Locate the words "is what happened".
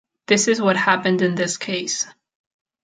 0.47-1.21